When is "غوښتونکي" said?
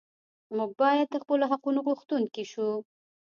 1.87-2.43